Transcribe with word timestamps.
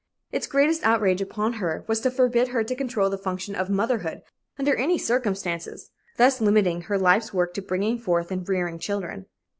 Its 0.31 0.47
greatest 0.47 0.83
outrage 0.83 1.21
upon 1.21 1.53
her 1.61 1.83
was 1.87 1.99
to 1.99 2.09
forbid 2.09 2.47
her 2.47 2.63
to 2.63 2.73
control 2.73 3.07
the 3.07 3.19
function 3.19 3.53
of 3.53 3.69
motherhood 3.69 4.23
under 4.57 4.73
any 4.75 4.97
circumstances, 4.97 5.91
thus 6.17 6.41
limiting 6.41 6.81
her 6.81 6.97
life's 6.97 7.35
work 7.35 7.53
to 7.53 7.61
bringing 7.61 7.99
forth 7.99 8.31
and 8.31 8.49
rearing 8.49 8.79
children. 8.79 9.27